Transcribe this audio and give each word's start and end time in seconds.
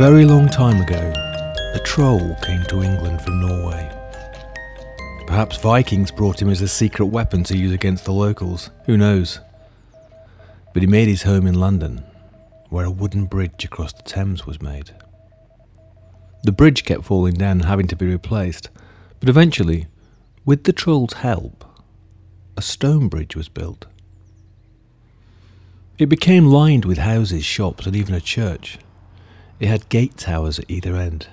Very 0.00 0.24
long 0.24 0.48
time 0.48 0.80
ago, 0.80 1.12
a 1.74 1.78
troll 1.84 2.34
came 2.36 2.62
to 2.68 2.82
England 2.82 3.20
from 3.20 3.38
Norway. 3.38 3.86
Perhaps 5.26 5.58
Vikings 5.58 6.10
brought 6.10 6.40
him 6.40 6.48
as 6.48 6.62
a 6.62 6.68
secret 6.68 7.08
weapon 7.08 7.44
to 7.44 7.54
use 7.58 7.74
against 7.74 8.06
the 8.06 8.12
locals, 8.14 8.70
who 8.86 8.96
knows? 8.96 9.40
But 10.72 10.82
he 10.82 10.86
made 10.86 11.08
his 11.08 11.24
home 11.24 11.46
in 11.46 11.60
London, 11.60 12.02
where 12.70 12.86
a 12.86 12.90
wooden 12.90 13.26
bridge 13.26 13.62
across 13.62 13.92
the 13.92 14.02
Thames 14.04 14.46
was 14.46 14.62
made. 14.62 14.92
The 16.44 16.52
bridge 16.52 16.86
kept 16.86 17.04
falling 17.04 17.34
down 17.34 17.58
and 17.58 17.66
having 17.66 17.88
to 17.88 17.96
be 17.96 18.06
replaced, 18.06 18.70
but 19.18 19.28
eventually, 19.28 19.86
with 20.46 20.64
the 20.64 20.72
troll's 20.72 21.12
help, 21.12 21.62
a 22.56 22.62
stone 22.62 23.08
bridge 23.08 23.36
was 23.36 23.50
built. 23.50 23.84
It 25.98 26.06
became 26.06 26.46
lined 26.46 26.86
with 26.86 26.96
houses, 26.96 27.44
shops, 27.44 27.84
and 27.84 27.94
even 27.94 28.14
a 28.14 28.20
church. 28.22 28.78
It 29.60 29.68
had 29.68 29.90
gate 29.90 30.16
towers 30.16 30.58
at 30.58 30.70
either 30.70 30.96
end, 30.96 31.28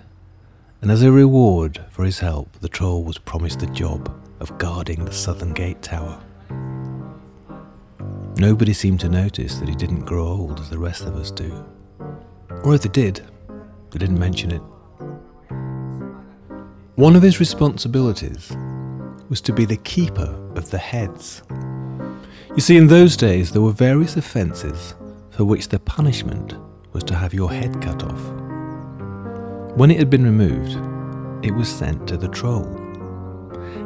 and 0.82 0.92
as 0.92 1.02
a 1.02 1.14
reward 1.14 1.86
for 1.90 2.04
his 2.04 2.20
help, 2.20 2.52
the 2.60 2.68
troll 2.68 3.06
was 3.06 3.18
promised 3.18 3.60
the 3.60 3.68
job 3.68 4.14
of 4.42 4.58
guarding 4.58 5.06
the 5.06 5.14
southern 5.14 5.54
gate 5.54 5.82
tower. 5.82 6.22
Nobody 8.38 8.74
seemed 8.74 9.00
to 9.00 9.08
notice 9.08 9.56
that 9.56 9.70
he 9.70 9.76
didn't 9.76 10.02
grow 10.02 10.28
old 10.28 10.60
as 10.60 10.70
the 10.70 10.78
rest 10.78 11.04
of 11.04 11.16
us 11.16 11.32
do. 11.32 11.66
Or 12.66 12.76
if 12.76 12.82
they 12.82 12.90
did, 12.90 13.22
they 13.92 13.98
didn't 13.98 14.20
mention 14.20 14.52
it. 14.52 14.62
One 16.96 17.16
of 17.16 17.22
his 17.22 17.40
responsibilities 17.40 18.52
was 19.30 19.40
to 19.40 19.54
be 19.54 19.64
the 19.64 19.78
keeper 19.78 20.38
of 20.56 20.70
the 20.70 20.78
heads. 20.78 21.44
You 22.54 22.62
see, 22.62 22.76
in 22.76 22.88
those 22.88 23.16
days 23.16 23.54
there 23.54 23.62
were 23.62 23.72
various 23.72 24.18
offences 24.18 24.96
for 25.30 25.46
which 25.46 25.70
the 25.70 25.80
punishment 25.80 26.56
was 26.94 27.04
to 27.06 27.16
have 27.16 27.34
your 27.34 27.52
head 27.52 27.82
cut 27.82 28.04
off. 28.04 28.22
When 29.76 29.92
it 29.92 30.00
had 30.00 30.10
been 30.10 30.24
removed, 30.24 30.76
it 31.46 31.52
was 31.52 31.70
sent 31.70 32.08
to 32.08 32.18
the 32.18 32.28
troll. 32.28 32.66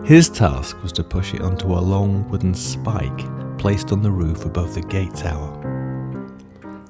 His 0.04 0.30
task 0.30 0.82
was 0.82 0.92
to 0.94 1.04
push 1.04 1.34
it 1.34 1.42
onto 1.42 1.68
a 1.68 1.80
long 1.80 2.28
wooden 2.30 2.54
spike 2.54 3.20
placed 3.58 3.92
on 3.92 4.02
the 4.02 4.12
roof 4.12 4.46
above 4.46 4.74
the 4.74 4.82
gate 4.82 5.14
tower. 5.14 5.58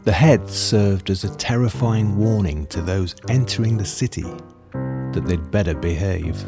The 0.03 0.11
head 0.11 0.49
served 0.49 1.09
as 1.09 1.23
a 1.23 1.35
terrifying 1.35 2.17
warning 2.17 2.67
to 2.67 2.81
those 2.81 3.15
entering 3.27 3.77
the 3.77 3.85
city 3.85 4.25
that 4.71 5.23
they'd 5.25 5.51
better 5.51 5.75
behave. 5.75 6.43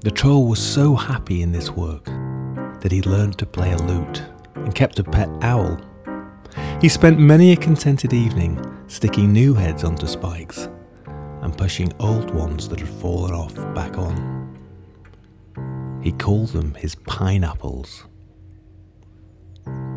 The 0.00 0.10
troll 0.12 0.46
was 0.46 0.58
so 0.58 0.94
happy 0.94 1.42
in 1.42 1.50
this 1.50 1.70
work 1.70 2.04
that 2.80 2.92
he 2.92 3.02
learned 3.02 3.38
to 3.38 3.46
play 3.46 3.72
a 3.72 3.78
lute 3.78 4.22
and 4.54 4.74
kept 4.74 4.98
a 4.98 5.04
pet 5.04 5.30
owl 5.40 5.80
he 6.80 6.88
spent 6.88 7.18
many 7.18 7.52
a 7.52 7.56
contented 7.56 8.12
evening 8.12 8.60
sticking 8.88 9.32
new 9.32 9.54
heads 9.54 9.84
onto 9.84 10.06
spikes 10.06 10.68
and 11.42 11.56
pushing 11.56 11.92
old 12.00 12.30
ones 12.30 12.68
that 12.68 12.80
had 12.80 12.88
fallen 12.88 13.32
off 13.32 13.54
back 13.74 13.96
on. 13.98 14.44
He 16.02 16.12
called 16.12 16.48
them 16.48 16.74
his 16.74 16.94
pineapples. 16.94 18.04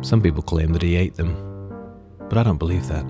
Some 0.00 0.22
people 0.22 0.42
claim 0.42 0.72
that 0.72 0.82
he 0.82 0.96
ate 0.96 1.16
them, 1.16 1.34
but 2.28 2.38
I 2.38 2.42
don't 2.42 2.58
believe 2.58 2.86
that. 2.88 3.04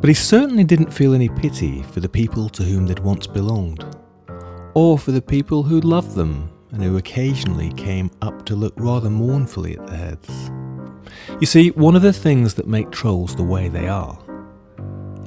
But 0.00 0.08
he 0.08 0.14
certainly 0.14 0.64
didn't 0.64 0.92
feel 0.92 1.14
any 1.14 1.28
pity 1.28 1.82
for 1.82 2.00
the 2.00 2.08
people 2.08 2.48
to 2.50 2.62
whom 2.62 2.86
they'd 2.86 2.98
once 3.00 3.26
belonged, 3.26 3.84
or 4.74 4.98
for 4.98 5.10
the 5.10 5.22
people 5.22 5.62
who 5.62 5.80
loved 5.80 6.14
them 6.14 6.50
and 6.70 6.82
who 6.82 6.98
occasionally 6.98 7.72
came 7.72 8.10
up 8.22 8.44
to 8.46 8.54
look 8.54 8.74
rather 8.76 9.10
mournfully 9.10 9.76
at 9.78 9.86
the 9.86 9.96
heads. 9.96 10.50
You 11.40 11.46
see, 11.46 11.70
one 11.70 11.96
of 11.96 12.02
the 12.02 12.12
things 12.12 12.54
that 12.54 12.66
make 12.66 12.90
trolls 12.90 13.36
the 13.36 13.42
way 13.42 13.68
they 13.68 13.88
are 13.88 14.18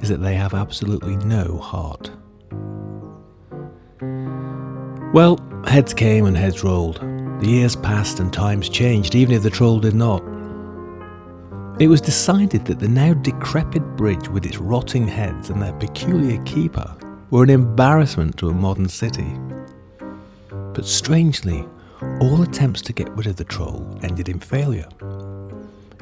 is 0.01 0.09
that 0.09 0.21
they 0.21 0.35
have 0.35 0.53
absolutely 0.53 1.17
no 1.17 1.57
heart. 1.57 2.11
Well, 5.13 5.39
heads 5.65 5.93
came 5.93 6.25
and 6.25 6.37
heads 6.37 6.63
rolled. 6.63 6.99
The 7.41 7.47
years 7.47 7.75
passed 7.75 8.19
and 8.19 8.31
times 8.31 8.69
changed, 8.69 9.15
even 9.15 9.35
if 9.35 9.43
the 9.43 9.49
troll 9.49 9.79
did 9.79 9.95
not. 9.95 10.21
It 11.79 11.87
was 11.87 12.01
decided 12.01 12.65
that 12.65 12.79
the 12.79 12.87
now 12.87 13.13
decrepit 13.13 13.81
bridge 13.95 14.27
with 14.27 14.45
its 14.45 14.57
rotting 14.57 15.07
heads 15.07 15.49
and 15.49 15.61
their 15.61 15.73
peculiar 15.73 16.41
keeper 16.43 16.95
were 17.29 17.43
an 17.43 17.49
embarrassment 17.49 18.37
to 18.37 18.49
a 18.49 18.53
modern 18.53 18.89
city. 18.89 19.33
But 20.73 20.85
strangely, 20.85 21.65
all 22.19 22.41
attempts 22.41 22.81
to 22.83 22.93
get 22.93 23.09
rid 23.11 23.27
of 23.27 23.37
the 23.37 23.45
troll 23.45 23.97
ended 24.03 24.29
in 24.29 24.39
failure. 24.39 24.87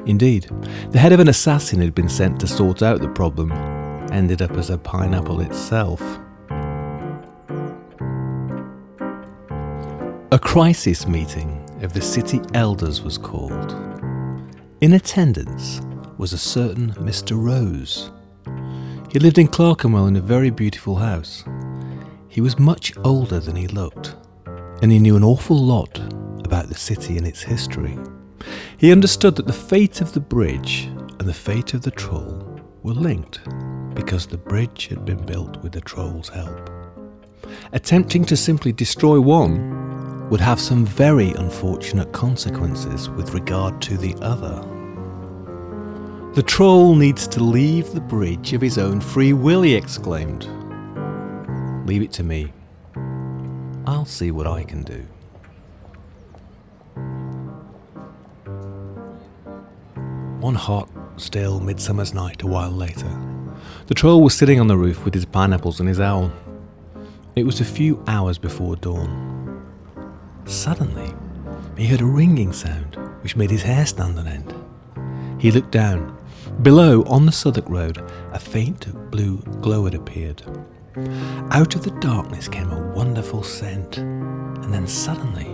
Indeed, 0.06 0.48
the 0.90 0.98
head 0.98 1.12
of 1.12 1.20
an 1.20 1.28
assassin 1.28 1.80
had 1.80 1.94
been 1.94 2.08
sent 2.08 2.40
to 2.40 2.46
sort 2.46 2.82
out 2.82 3.00
the 3.00 3.08
problem, 3.08 3.52
ended 4.12 4.42
up 4.42 4.52
as 4.52 4.70
a 4.70 4.78
pineapple 4.78 5.40
itself. 5.40 6.00
A 10.30 10.38
crisis 10.38 11.06
meeting 11.06 11.64
of 11.82 11.92
the 11.92 12.00
city 12.00 12.40
elders 12.54 13.02
was 13.02 13.18
called. 13.18 13.72
In 14.80 14.92
attendance 14.92 15.80
was 16.18 16.32
a 16.32 16.38
certain 16.38 16.92
Mr. 16.94 17.36
Rose. 17.36 18.10
He 19.10 19.18
lived 19.18 19.38
in 19.38 19.48
Clerkenwell 19.48 20.06
in 20.06 20.16
a 20.16 20.20
very 20.20 20.50
beautiful 20.50 20.96
house. 20.96 21.44
He 22.28 22.40
was 22.40 22.58
much 22.58 22.92
older 22.98 23.40
than 23.40 23.56
he 23.56 23.66
looked, 23.68 24.16
and 24.82 24.92
he 24.92 24.98
knew 24.98 25.16
an 25.16 25.24
awful 25.24 25.56
lot 25.56 25.98
about 26.44 26.68
the 26.68 26.74
city 26.74 27.16
and 27.16 27.26
its 27.26 27.42
history. 27.42 27.96
He 28.76 28.92
understood 28.92 29.36
that 29.36 29.46
the 29.46 29.52
fate 29.52 30.00
of 30.00 30.12
the 30.12 30.20
bridge 30.20 30.84
and 31.18 31.28
the 31.28 31.34
fate 31.34 31.74
of 31.74 31.82
the 31.82 31.90
troll 31.90 32.60
were 32.82 32.94
linked 32.94 33.40
because 33.94 34.26
the 34.26 34.38
bridge 34.38 34.86
had 34.86 35.04
been 35.04 35.24
built 35.26 35.56
with 35.62 35.72
the 35.72 35.80
troll's 35.80 36.28
help. 36.28 36.70
Attempting 37.72 38.24
to 38.26 38.36
simply 38.36 38.72
destroy 38.72 39.20
one 39.20 40.28
would 40.30 40.40
have 40.40 40.60
some 40.60 40.84
very 40.84 41.30
unfortunate 41.30 42.12
consequences 42.12 43.08
with 43.10 43.34
regard 43.34 43.80
to 43.82 43.96
the 43.96 44.14
other. 44.20 44.62
The 46.34 46.42
troll 46.42 46.94
needs 46.94 47.26
to 47.28 47.42
leave 47.42 47.92
the 47.92 48.00
bridge 48.00 48.52
of 48.52 48.60
his 48.60 48.78
own 48.78 49.00
free 49.00 49.32
will, 49.32 49.62
he 49.62 49.74
exclaimed. 49.74 50.44
Leave 51.86 52.02
it 52.02 52.12
to 52.12 52.22
me. 52.22 52.52
I'll 53.86 54.04
see 54.04 54.30
what 54.30 54.46
I 54.46 54.62
can 54.62 54.82
do. 54.82 55.06
One 60.40 60.54
hot, 60.54 60.88
still 61.16 61.58
midsummer's 61.58 62.14
night 62.14 62.42
a 62.42 62.46
while 62.46 62.70
later, 62.70 63.10
the 63.88 63.94
troll 63.94 64.22
was 64.22 64.36
sitting 64.36 64.60
on 64.60 64.68
the 64.68 64.76
roof 64.76 65.04
with 65.04 65.12
his 65.12 65.24
pineapples 65.24 65.80
and 65.80 65.88
his 65.88 65.98
owl. 65.98 66.30
It 67.34 67.44
was 67.44 67.60
a 67.60 67.64
few 67.64 68.04
hours 68.06 68.38
before 68.38 68.76
dawn. 68.76 69.66
Suddenly, 70.46 71.12
he 71.76 71.88
heard 71.88 72.02
a 72.02 72.06
ringing 72.06 72.52
sound 72.52 72.96
which 73.22 73.34
made 73.34 73.50
his 73.50 73.62
hair 73.62 73.84
stand 73.84 74.16
on 74.16 74.28
end. 74.28 74.54
He 75.40 75.50
looked 75.50 75.72
down. 75.72 76.16
Below, 76.62 77.02
on 77.08 77.26
the 77.26 77.32
Southwark 77.32 77.68
Road, 77.68 77.98
a 78.32 78.38
faint 78.38 79.10
blue 79.10 79.38
glow 79.60 79.86
had 79.86 79.94
appeared. 79.96 80.42
Out 81.50 81.74
of 81.74 81.82
the 81.82 81.98
darkness 81.98 82.46
came 82.46 82.70
a 82.70 82.92
wonderful 82.94 83.42
scent, 83.42 83.98
and 83.98 84.72
then 84.72 84.86
suddenly, 84.86 85.48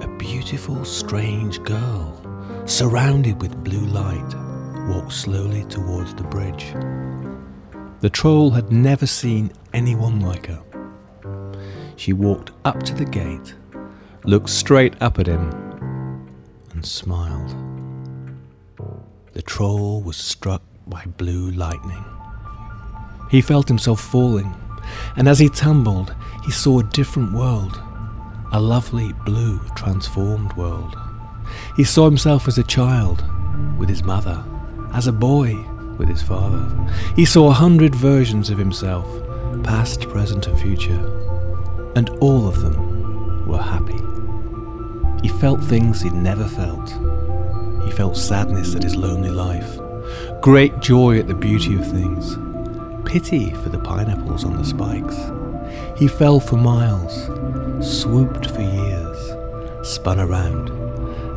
a 0.00 0.08
beautiful, 0.16 0.86
strange 0.86 1.62
girl 1.64 2.22
surrounded 2.66 3.40
with 3.40 3.62
blue 3.62 3.86
light, 3.86 4.34
walked 4.88 5.12
slowly 5.12 5.64
towards 5.66 6.14
the 6.14 6.24
bridge. 6.24 6.74
The 8.00 8.10
troll 8.10 8.50
had 8.50 8.72
never 8.72 9.06
seen 9.06 9.52
anyone 9.72 10.20
like 10.20 10.46
her. 10.46 10.62
She 11.96 12.12
walked 12.12 12.50
up 12.64 12.82
to 12.82 12.94
the 12.94 13.04
gate, 13.04 13.54
looked 14.24 14.50
straight 14.50 15.00
up 15.00 15.18
at 15.18 15.28
him, 15.28 15.50
and 16.72 16.84
smiled. 16.84 17.54
The 19.32 19.42
troll 19.42 20.02
was 20.02 20.16
struck 20.16 20.62
by 20.86 21.04
blue 21.16 21.52
lightning. 21.52 22.04
He 23.30 23.40
felt 23.40 23.68
himself 23.68 24.00
falling, 24.00 24.54
and 25.16 25.28
as 25.28 25.38
he 25.38 25.48
tumbled, 25.48 26.14
he 26.44 26.50
saw 26.50 26.80
a 26.80 26.84
different 26.84 27.32
world, 27.32 27.80
a 28.52 28.60
lovely 28.60 29.12
blue 29.24 29.60
transformed 29.74 30.52
world. 30.54 30.96
He 31.76 31.84
saw 31.84 32.04
himself 32.04 32.48
as 32.48 32.58
a 32.58 32.62
child 32.62 33.24
with 33.78 33.88
his 33.88 34.02
mother, 34.02 34.44
as 34.92 35.06
a 35.06 35.12
boy 35.12 35.56
with 35.98 36.08
his 36.08 36.22
father. 36.22 36.66
He 37.14 37.24
saw 37.24 37.50
a 37.50 37.54
hundred 37.54 37.94
versions 37.94 38.50
of 38.50 38.58
himself, 38.58 39.06
past, 39.62 40.08
present, 40.08 40.46
and 40.46 40.58
future, 40.58 41.92
and 41.96 42.10
all 42.20 42.46
of 42.46 42.60
them 42.60 43.46
were 43.46 43.62
happy. 43.62 43.98
He 45.22 45.28
felt 45.40 45.62
things 45.64 46.02
he'd 46.02 46.12
never 46.12 46.46
felt. 46.46 46.90
He 47.84 47.90
felt 47.90 48.16
sadness 48.16 48.74
at 48.74 48.82
his 48.82 48.96
lonely 48.96 49.30
life, 49.30 49.78
great 50.40 50.80
joy 50.80 51.18
at 51.18 51.26
the 51.26 51.34
beauty 51.34 51.74
of 51.74 51.90
things, 51.90 52.36
pity 53.08 53.50
for 53.50 53.68
the 53.68 53.78
pineapples 53.78 54.44
on 54.44 54.56
the 54.56 54.64
spikes. 54.64 55.16
He 55.98 56.08
fell 56.08 56.40
for 56.40 56.56
miles, 56.56 57.30
swooped 57.80 58.50
for 58.50 58.60
years, 58.60 59.88
spun 59.88 60.20
around, 60.20 60.70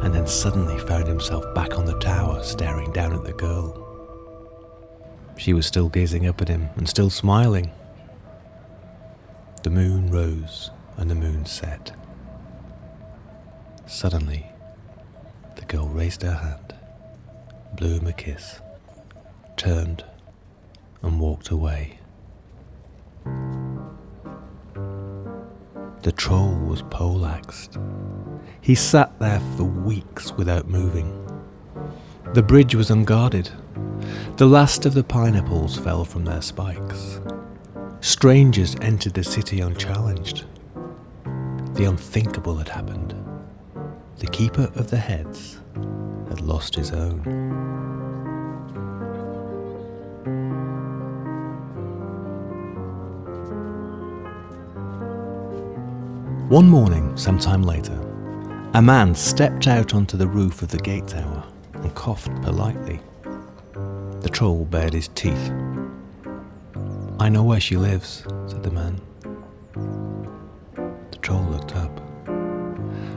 and 0.02 0.14
then 0.14 0.28
suddenly 0.28 0.78
found 0.80 1.08
himself 1.08 1.44
back 1.54 1.78
on 1.78 1.86
the 1.86 1.98
tower 2.00 2.42
staring 2.44 2.92
down 2.92 3.14
at 3.14 3.24
the 3.24 3.34
girl. 3.34 3.86
She 5.38 5.54
was 5.54 5.66
still 5.66 5.90
gazing 5.90 6.28
up 6.28 6.42
at 6.42 6.50
him 6.50 6.70
and 6.76 6.88
still 6.88 7.10
smiling. 7.10 7.72
The 9.64 9.70
moon 9.70 10.12
rose 10.12 10.72
and 10.98 11.10
the 11.10 11.16
moon 11.16 11.46
set. 11.46 11.92
Suddenly, 13.86 14.46
the 15.56 15.66
girl 15.66 15.88
raised 15.88 16.22
her 16.22 16.34
hand, 16.34 16.76
blew 17.74 18.00
him 18.00 18.08
a 18.08 18.14
kiss, 18.14 18.62
turned, 19.58 20.04
and 21.02 21.20
walked 21.20 21.50
away. 21.50 22.00
The 26.04 26.14
troll 26.14 26.56
was 26.56 26.82
poleaxed. 26.84 27.78
He 28.62 28.76
sat 28.76 29.09
there 29.20 29.42
for 29.58 29.64
weeks 29.64 30.32
without 30.34 30.68
moving. 30.68 31.16
The 32.34 32.44
bridge 32.44 32.76
was 32.76 32.90
unguarded. 32.90 33.50
The 34.38 34.46
last 34.46 34.86
of 34.86 34.94
the 34.94 35.04
pineapples 35.04 35.78
fell 35.78 36.06
from 36.06 36.26
their 36.26 36.42
spikes. 36.42 37.20
Strangers 38.02 38.76
entered 38.82 39.14
the 39.14 39.24
city 39.24 39.60
unchallenged. 39.60 40.46
The 41.74 41.86
unthinkable 41.86 42.56
had 42.56 42.70
happened. 42.70 43.14
The 44.18 44.28
keeper 44.28 44.72
of 44.76 44.90
the 44.90 44.98
heads 44.98 45.60
had 46.30 46.42
lost 46.42 46.76
his 46.76 46.92
own. 46.92 47.20
One 56.50 56.68
morning, 56.68 57.16
sometime 57.16 57.62
later, 57.62 58.09
a 58.74 58.82
man 58.82 59.16
stepped 59.16 59.68
out 59.68 59.96
onto 59.96 60.16
the 60.16 60.28
roof 60.28 60.62
of 60.62 60.70
the 60.70 60.78
gate 60.78 61.08
tower 61.08 61.44
and 61.74 61.96
coughed 61.96 62.30
politely. 62.44 63.00
The 64.22 64.30
troll 64.32 64.66
bared 64.66 64.94
his 64.94 65.08
teeth. 65.10 65.52
I 67.20 67.30
know 67.30 67.44
where 67.44 67.60
she 67.60 67.78
lives, 67.78 68.24
said 68.46 68.62
the 68.62 68.70
man. 68.70 69.02
The 71.12 71.18
troll 71.18 71.44
looked 71.46 71.76
up. 71.76 72.00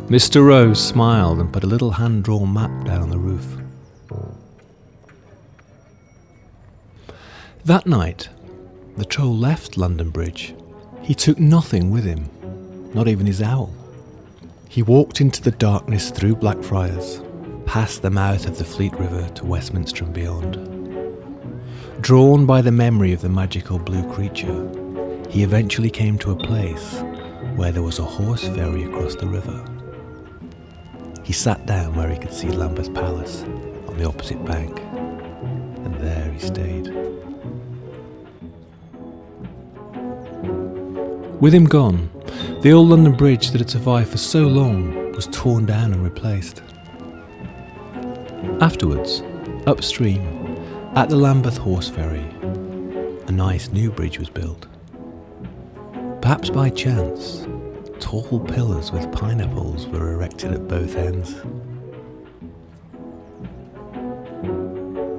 Mr. 0.09 0.45
Rose 0.45 0.83
smiled 0.83 1.39
and 1.39 1.53
put 1.53 1.65
a 1.65 1.67
little 1.67 1.91
hand 1.91 2.25
drawn 2.25 2.53
map 2.53 2.85
down 2.85 3.03
on 3.03 3.11
the 3.11 3.19
roof. 3.19 3.57
That 7.65 7.87
night, 7.87 8.29
the 8.97 9.05
troll 9.05 9.37
left 9.37 9.77
London 9.77 10.11
Bridge. 10.11 10.55
He 11.03 11.15
took 11.15 11.39
nothing 11.39 11.91
with 11.91 12.05
him, 12.05 12.31
not 12.95 13.07
even 13.07 13.27
his 13.27 13.43
owl. 13.43 13.73
He 14.73 14.83
walked 14.83 15.21
into 15.21 15.43
the 15.43 15.51
darkness 15.51 16.11
through 16.11 16.37
Blackfriars, 16.37 17.21
past 17.67 18.01
the 18.01 18.09
mouth 18.09 18.47
of 18.47 18.57
the 18.57 18.65
Fleet 18.65 18.95
River 18.95 19.29
to 19.35 19.45
Westminster 19.45 20.03
and 20.03 20.15
beyond. 20.15 20.55
Drawn 22.01 22.47
by 22.47 22.63
the 22.63 22.73
memory 22.73 23.13
of 23.13 23.21
the 23.21 23.29
magical 23.29 23.79
blue 23.79 24.11
creature, 24.11 24.67
he 25.29 25.43
eventually 25.43 25.91
came 25.91 26.17
to 26.21 26.31
a 26.31 26.37
place 26.37 27.03
where 27.55 27.71
there 27.71 27.83
was 27.83 27.99
a 27.99 28.03
horse 28.03 28.49
ferry 28.49 28.85
across 28.85 29.15
the 29.15 29.27
river. 29.27 29.63
He 31.23 31.35
sat 31.35 31.67
down 31.67 31.95
where 31.95 32.09
he 32.09 32.19
could 32.19 32.33
see 32.33 32.49
Lambeth 32.49 32.95
Palace 32.95 33.43
on 33.89 33.99
the 33.99 34.09
opposite 34.09 34.43
bank, 34.47 34.81
and 34.81 35.95
there 35.97 36.33
he 36.33 36.39
stayed. 36.39 36.87
With 41.43 41.53
him 41.53 41.67
gone, 41.67 42.09
the 42.61 42.73
old 42.73 42.89
London 42.89 43.13
Bridge 43.13 43.51
that 43.51 43.61
had 43.61 43.71
survived 43.71 44.11
for 44.11 44.19
so 44.19 44.47
long 44.47 45.13
was 45.13 45.27
torn 45.29 45.67
down 45.67 45.93
and 45.93 46.03
replaced. 46.03 46.63
Afterwards, 48.61 49.23
upstream, 49.67 50.21
at 50.95 51.09
the 51.09 51.17
Lambeth 51.17 51.57
Horse 51.57 51.89
Ferry, 51.89 52.25
a 53.27 53.33
nice 53.33 53.71
new 53.71 53.91
bridge 53.91 54.19
was 54.19 54.29
built. 54.31 54.67
Perhaps 56.21 56.51
by 56.51 56.71
chance, 56.71 57.47
tall 57.99 58.41
pillars 58.41 58.93
with 58.93 59.11
pineapples 59.13 59.87
were 59.89 60.13
erected 60.13 60.53
at 60.53 60.69
both 60.69 60.97
ends. 60.97 61.35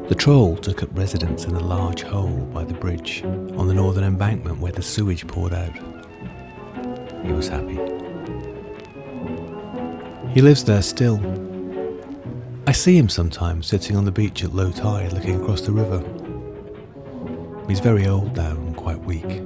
The 0.10 0.16
troll 0.16 0.58
took 0.58 0.84
up 0.84 0.90
residence 0.98 1.46
in 1.46 1.56
a 1.56 1.64
large 1.64 2.04
hole 2.04 2.46
by 2.54 2.64
the 2.64 2.74
bridge 2.74 3.24
on 3.24 3.68
the 3.68 3.74
northern 3.74 4.04
embankment 4.04 4.60
where 4.60 4.72
the 4.72 4.82
sewage 4.82 5.26
poured 5.28 5.54
out. 5.54 5.93
He 7.24 7.32
was 7.32 7.48
happy. 7.48 7.80
He 10.34 10.42
lives 10.42 10.64
there 10.64 10.82
still. 10.82 11.20
I 12.66 12.72
see 12.72 12.98
him 12.98 13.10
sometimes 13.10 13.68
sitting 13.68 13.96
on 13.96 14.06
the 14.06 14.12
beach 14.12 14.44
at 14.44 14.54
low 14.54 14.72
tide 14.72 15.14
looking 15.14 15.42
across 15.42 15.62
the 15.62 15.72
river. 15.72 16.04
He's 17.68 17.80
very 17.80 18.08
old 18.08 18.36
now 18.36 18.52
and 18.52 18.76
quite 18.76 19.00
weak. 19.00 19.42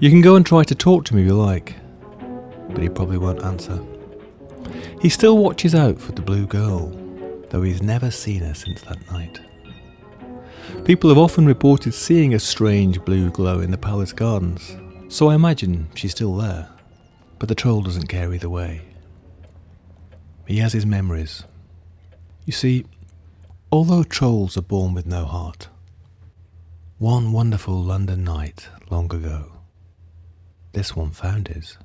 You 0.00 0.10
can 0.10 0.20
go 0.20 0.36
and 0.36 0.44
try 0.44 0.62
to 0.64 0.74
talk 0.74 1.04
to 1.06 1.14
him 1.14 1.20
if 1.20 1.26
you 1.26 1.34
like, 1.34 1.74
but 2.70 2.82
he 2.82 2.88
probably 2.88 3.18
won't 3.18 3.44
answer. 3.44 3.80
He 5.00 5.08
still 5.08 5.38
watches 5.38 5.74
out 5.74 6.00
for 6.00 6.12
the 6.12 6.22
blue 6.22 6.46
girl, 6.46 6.88
though 7.50 7.62
he's 7.62 7.82
never 7.82 8.10
seen 8.10 8.40
her 8.40 8.54
since 8.54 8.82
that 8.82 9.10
night. 9.10 9.40
People 10.84 11.08
have 11.10 11.18
often 11.18 11.46
reported 11.46 11.94
seeing 11.94 12.34
a 12.34 12.38
strange 12.38 13.04
blue 13.04 13.30
glow 13.30 13.60
in 13.60 13.70
the 13.70 13.78
palace 13.78 14.12
gardens, 14.12 14.76
so 15.08 15.28
I 15.28 15.34
imagine 15.34 15.88
she's 15.94 16.12
still 16.12 16.36
there. 16.36 16.68
But 17.38 17.48
the 17.48 17.54
troll 17.54 17.82
doesn't 17.82 18.08
care 18.08 18.32
either 18.32 18.48
way. 18.48 18.82
He 20.46 20.58
has 20.58 20.72
his 20.72 20.86
memories. 20.86 21.44
You 22.44 22.52
see, 22.52 22.84
although 23.70 24.02
trolls 24.02 24.56
are 24.56 24.62
born 24.62 24.94
with 24.94 25.06
no 25.06 25.24
heart, 25.24 25.68
one 26.98 27.32
wonderful 27.32 27.80
London 27.80 28.24
night 28.24 28.68
long 28.90 29.12
ago, 29.14 29.52
this 30.72 30.96
one 30.96 31.10
found 31.10 31.48
his. 31.48 31.78